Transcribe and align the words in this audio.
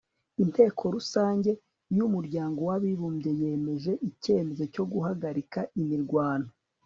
inteko 0.43 0.83
rusange 0.95 1.51
y'umuryango 1.97 2.59
w'abibumbye 2.69 3.31
yemeje 3.41 3.91
icyemezo 4.09 4.63
cyo 4.73 4.83
guhagarika 4.91 5.59
imirwano 5.79 6.49